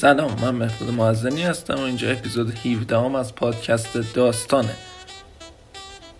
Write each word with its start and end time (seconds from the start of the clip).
سلام 0.00 0.36
من 0.42 0.50
مهداد 0.50 0.90
معزنی 0.90 1.42
هستم 1.42 1.74
و 1.74 1.80
اینجا 1.80 2.10
اپیزود 2.10 2.54
17 2.66 2.98
هم 2.98 3.14
از 3.14 3.34
پادکست 3.34 3.96
داستانه. 4.14 4.74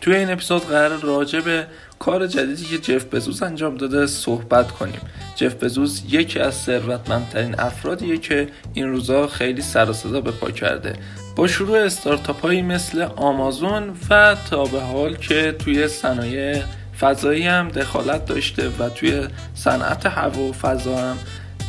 توی 0.00 0.16
این 0.16 0.30
اپیزود 0.30 0.66
قرار 0.66 1.00
راجع 1.00 1.40
به 1.40 1.66
کار 1.98 2.26
جدیدی 2.26 2.64
که 2.64 2.78
جف 2.78 3.04
بزوز 3.04 3.42
انجام 3.42 3.76
داده 3.76 4.06
صحبت 4.06 4.70
کنیم. 4.70 5.00
جف 5.34 5.54
بزوز 5.54 6.02
یکی 6.08 6.38
از 6.38 6.54
ثروتمندترین 6.54 7.60
افرادیه 7.60 8.18
که 8.18 8.48
این 8.74 8.88
روزا 8.88 9.26
خیلی 9.26 9.62
سر 9.62 9.92
صدا 9.92 10.20
به 10.20 10.30
پا 10.30 10.50
کرده. 10.50 10.96
با 11.36 11.46
شروع 11.46 11.78
استارتاپ 11.78 12.40
هایی 12.40 12.62
مثل 12.62 13.02
آمازون 13.02 13.92
و 14.10 14.36
تا 14.50 14.64
به 14.64 14.80
حال 14.80 15.16
که 15.16 15.56
توی 15.58 15.88
صنایع 15.88 16.62
فضایی 17.00 17.46
هم 17.46 17.68
دخالت 17.68 18.26
داشته 18.26 18.68
و 18.68 18.88
توی 18.88 19.28
صنعت 19.54 20.06
هوا 20.06 20.42
و 20.42 20.52
فضا 20.52 20.96
هم 20.96 21.18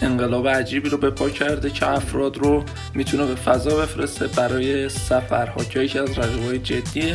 انقلاب 0.01 0.47
عجیبی 0.47 0.89
رو 0.89 0.97
به 0.97 1.09
پا 1.09 1.29
کرده 1.29 1.69
که 1.69 1.89
افراد 1.89 2.37
رو 2.37 2.63
می‌تونه 2.93 3.25
به 3.25 3.35
فضا 3.35 3.77
بفرسته 3.77 4.27
برای 4.27 4.89
سفرها. 4.89 5.63
که 5.63 5.79
یکی 5.79 5.99
از 5.99 6.19
رقیبای 6.19 6.59
جدی 6.59 7.13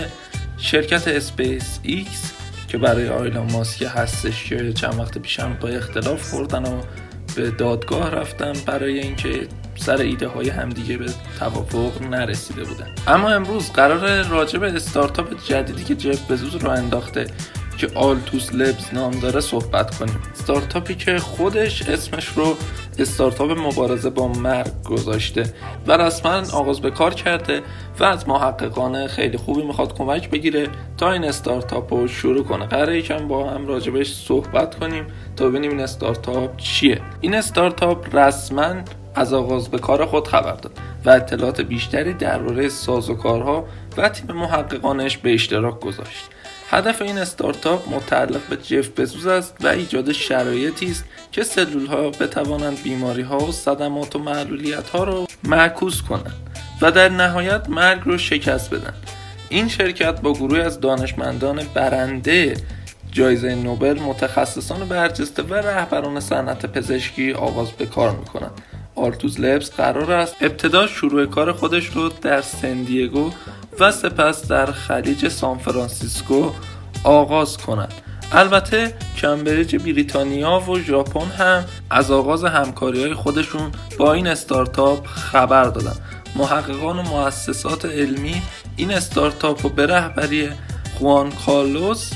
شرکت 0.59 1.09
اسپیس 1.09 1.79
ایکس 1.83 2.33
که 2.69 2.79
برای 2.79 3.09
ایلان 3.09 3.53
ماسک 3.53 3.87
هستش 3.95 4.45
که 4.45 4.73
چند 4.73 4.99
وقت 4.99 5.19
پیشم 5.19 5.57
به 5.61 5.69
اختلاف 5.69 6.31
خوردن 6.31 6.65
و 6.65 6.83
به 7.37 7.51
دادگاه 7.51 8.11
رفتن 8.11 8.53
برای 8.67 8.99
اینکه 8.99 9.49
سر 9.77 9.97
ایده 9.97 10.29
های 10.29 10.49
همدیگه 10.49 10.97
به 10.97 11.07
توافق 11.39 12.03
نرسیده 12.03 12.65
بودن. 12.65 12.87
اما 13.07 13.31
امروز 13.31 13.73
قرار 13.73 14.23
راجع 14.23 14.59
به 14.59 14.77
استارتاپ 14.77 15.45
جدیدی 15.47 15.85
که 15.85 15.95
جف 15.95 16.31
بزوس 16.31 16.55
رو 16.55 16.71
انداخته 16.71 17.27
که 17.77 17.89
آلتوس 17.95 18.53
لبز 18.53 18.95
نام 18.95 19.11
داره 19.11 19.41
صحبت 19.41 19.99
کنیم. 19.99 20.19
استارتاپی 20.33 20.95
که 20.95 21.19
خودش 21.19 21.83
اسمش 21.83 22.29
رو 22.29 22.57
استارتاپ 22.99 23.51
مبارزه 23.51 24.11
با 24.11 24.29
مرگ 24.29 24.83
گذاشته 24.85 25.55
و 25.87 25.93
رسما 25.93 26.43
آغاز 26.53 26.81
به 26.81 26.91
کار 26.91 27.15
کرده 27.15 27.63
و 28.01 28.05
از 28.05 28.29
محققان 28.29 29.07
خیلی 29.07 29.37
خوبی 29.37 29.63
می‌خواد 29.63 29.95
کمک 29.99 30.31
بگیره 30.31 30.69
تا 30.97 31.13
این 31.13 31.25
استارتاپ 31.25 31.95
رو 31.95 32.09
شروع 32.09 32.45
کنه. 32.45 32.67
قراره 32.67 32.99
یکم 32.99 33.29
با 33.29 33.51
هم 33.51 33.67
راجبش 33.67 34.13
صحبت 34.13 34.79
کنیم 34.79 35.07
تا 35.37 35.49
ببینیم 35.49 35.71
این 35.71 35.81
استارتاپ 35.81 36.57
چیه. 36.57 37.01
این 37.21 37.35
استارتاپ 37.35 38.17
رسما 38.17 38.75
از 39.15 39.33
آغاز 39.33 39.69
به 39.69 39.79
کار 39.79 40.07
خود 40.07 40.29
خبر 40.29 40.55
داد 40.55 40.73
و 41.05 41.11
اطلاعات 41.11 41.61
بیشتری 41.61 42.15
درباره 42.15 42.69
سازوکارها 42.69 43.65
و 43.97 44.09
تیم 44.09 44.37
محققانش 44.37 45.17
به 45.17 45.35
اشتراک 45.35 45.81
گذاشت. 45.81 46.25
هدف 46.73 47.03
این 47.03 47.19
استارتاپ 47.19 47.95
متعلق 47.95 48.41
به 48.51 48.57
جف 48.57 48.89
بزوز 49.01 49.27
است 49.27 49.57
و 49.61 49.67
ایجاد 49.69 50.13
شرایطی 50.13 50.91
است 50.91 51.05
که 51.33 51.43
سلول 51.43 51.87
ها 51.87 52.11
بتوانند 52.11 52.83
بیماری 52.83 53.23
ها 53.23 53.39
و 53.39 53.53
صدمات 53.53 54.17
و 54.17 54.19
معلولیت 54.19 54.89
ها 54.89 55.05
را 55.05 55.27
معکوس 55.45 56.03
کنند 56.03 56.35
و 56.81 56.91
در 56.91 57.09
نهایت 57.09 57.69
مرگ 57.69 58.01
رو 58.05 58.19
شکست 58.19 58.71
بدن 58.71 58.95
این 59.49 59.69
شرکت 59.69 60.21
با 60.21 60.33
گروه 60.33 60.59
از 60.59 60.81
دانشمندان 60.81 61.63
برنده 61.75 62.57
جایزه 63.11 63.55
نوبل 63.55 63.99
متخصصان 63.99 64.89
برجسته 64.89 65.43
و 65.43 65.55
رهبران 65.55 66.21
صنعت 66.21 66.67
پزشکی 66.67 67.33
آغاز 67.33 67.73
به 67.73 67.87
کار 67.87 68.11
می‌کنند. 68.11 68.52
آلتوز 69.03 69.41
لبز 69.41 69.71
قرار 69.71 70.13
است. 70.13 70.37
ابتدا 70.41 70.87
شروع 70.87 71.27
کار 71.27 71.53
خودش 71.53 71.87
رو 71.87 72.09
در 72.09 72.41
سن 72.41 72.71
دیگو 72.71 73.31
و 73.81 73.91
سپس 73.91 74.47
در 74.49 74.67
خلیج 74.67 75.29
سانفرانسیسکو 75.29 76.51
آغاز 77.05 77.57
کنند 77.57 77.93
البته 78.33 78.95
کمبریج 79.17 79.77
بریتانیا 79.77 80.61
و 80.71 80.79
ژاپن 80.79 81.27
هم 81.27 81.65
از 81.91 82.11
آغاز 82.11 82.45
همکاری 82.45 83.03
های 83.03 83.15
خودشون 83.15 83.73
با 83.99 84.13
این 84.13 84.27
استارتاپ 84.27 85.07
خبر 85.07 85.65
دادن. 85.65 85.97
محققان 86.37 86.99
و 86.99 87.03
مؤسسات 87.03 87.85
علمی 87.85 88.43
این 88.77 88.93
استارتاپ 88.93 89.63
رو 89.63 89.69
به 89.69 89.87
رهبری 89.87 90.49
خوان 90.99 91.33
کارلوس 91.47 92.11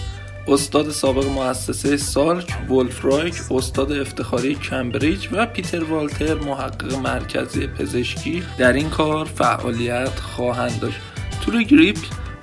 استاد 0.48 0.90
سابق 0.90 1.26
مؤسسه 1.26 1.96
سالک 1.96 2.54
رایک 3.02 3.34
استاد 3.50 3.92
افتخاری 3.92 4.54
کمبریج 4.54 5.28
و 5.32 5.46
پیتر 5.46 5.84
والتر 5.84 6.34
محقق 6.34 6.94
مرکزی 6.94 7.66
پزشکی 7.66 8.42
در 8.58 8.72
این 8.72 8.90
کار 8.90 9.24
فعالیت 9.24 10.18
خواهند 10.18 10.80
داشت. 10.80 10.96
تور 11.40 11.62
گریپ 11.62 11.96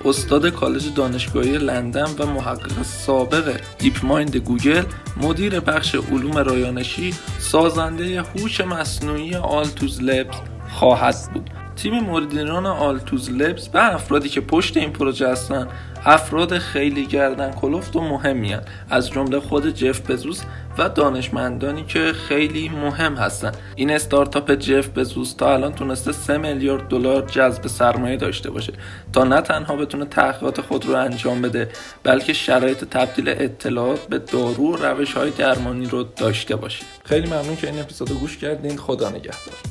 استاد 0.04 0.48
کالج 0.48 0.94
دانشگاهی 0.94 1.58
لندن 1.58 2.10
و 2.18 2.26
محقق 2.26 2.82
سابق 2.82 3.60
دیپ 3.78 4.04
مایند 4.04 4.36
گوگل 4.36 4.84
مدیر 5.16 5.60
بخش 5.60 5.94
علوم 5.94 6.38
رایانشی 6.38 7.14
سازنده 7.38 8.22
هوش 8.22 8.60
مصنوعی 8.60 9.34
آلتوز 9.34 10.02
لبز 10.02 10.36
خواهد 10.70 11.16
بود. 11.34 11.63
تیم 11.76 12.00
مدیران 12.00 12.66
آلتوز 12.66 13.30
لبز 13.30 13.68
و 13.74 13.78
افرادی 13.78 14.28
که 14.28 14.40
پشت 14.40 14.76
این 14.76 14.92
پروژه 14.92 15.28
هستند 15.28 15.68
افراد 16.04 16.58
خیلی 16.58 17.06
گردن 17.06 17.50
کلفت 17.50 17.96
و 17.96 18.00
مهمی 18.00 18.56
از 18.90 19.10
جمله 19.10 19.40
خود 19.40 19.70
جف 19.70 20.10
بزوس 20.10 20.42
و 20.78 20.88
دانشمندانی 20.88 21.84
که 21.84 22.12
خیلی 22.28 22.68
مهم 22.68 23.14
هستند 23.14 23.56
این 23.74 23.90
استارتاپ 23.90 24.54
جف 24.54 24.88
بزوس 24.88 25.34
تا 25.34 25.52
الان 25.52 25.72
تونسته 25.72 26.12
3 26.12 26.38
میلیارد 26.38 26.88
دلار 26.88 27.22
جذب 27.26 27.66
سرمایه 27.66 28.16
داشته 28.16 28.50
باشه. 28.50 28.72
تا 29.12 29.24
نه 29.24 29.40
تنها 29.40 29.76
بتونه 29.76 30.04
تحقیقات 30.04 30.60
خود 30.60 30.86
رو 30.86 30.94
انجام 30.94 31.42
بده 31.42 31.68
بلکه 32.02 32.32
شرایط 32.32 32.84
تبدیل 32.84 33.28
اطلاعات 33.28 34.06
به 34.06 34.18
دارو 34.18 34.72
و 34.72 34.76
روش 34.76 35.12
های 35.12 35.30
درمانی 35.30 35.86
رو 35.86 36.02
داشته 36.02 36.56
باشه. 36.56 36.84
خیلی 37.04 37.26
ممنون 37.26 37.56
که 37.56 37.70
این 37.70 37.80
اپیزود 37.80 38.12
گوش 38.12 38.38
کردین. 38.38 38.76
خدا 38.76 39.08
نگهدار. 39.08 39.54